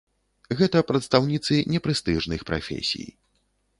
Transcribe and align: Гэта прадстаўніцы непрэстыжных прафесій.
Гэта 0.61 0.81
прадстаўніцы 0.91 1.59
непрэстыжных 1.75 2.49
прафесій. 2.51 3.07